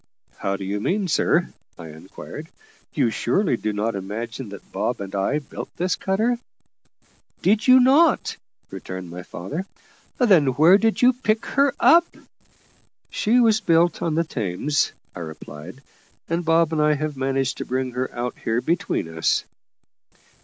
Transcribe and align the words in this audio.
"How 0.39 0.55
do 0.55 0.63
you 0.65 0.79
mean, 0.79 1.07
sir?" 1.07 1.53
I 1.77 1.89
inquired. 1.89 2.47
"You 2.91 3.11
surely 3.11 3.55
do 3.55 3.71
not 3.71 3.93
imagine 3.93 4.49
that 4.49 4.71
Bob 4.71 4.99
and 4.99 5.13
I 5.13 5.37
built 5.37 5.69
this 5.75 5.95
cutter?" 5.95 6.39
"Did 7.43 7.67
you 7.67 7.79
not?" 7.79 8.35
returned 8.71 9.11
my 9.11 9.21
father. 9.21 9.67
"Then 10.17 10.47
where 10.57 10.79
did 10.79 11.03
you 11.03 11.13
pick 11.13 11.45
her 11.45 11.75
up?" 11.79 12.07
"She 13.11 13.39
was 13.39 13.61
built 13.61 14.01
on 14.01 14.15
the 14.15 14.23
Thames," 14.23 14.91
I 15.15 15.19
replied; 15.19 15.83
"and 16.27 16.43
Bob 16.43 16.73
and 16.73 16.81
I 16.81 16.95
have 16.95 17.15
managed 17.15 17.59
to 17.59 17.65
bring 17.65 17.91
her 17.91 18.11
out 18.11 18.35
here 18.39 18.59
between 18.59 19.07
us." 19.07 19.43